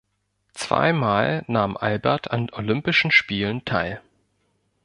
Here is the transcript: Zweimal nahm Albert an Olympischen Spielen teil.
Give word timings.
Zweimal 0.55 1.43
nahm 1.45 1.77
Albert 1.77 2.31
an 2.31 2.49
Olympischen 2.51 3.11
Spielen 3.11 3.65
teil. 3.65 4.01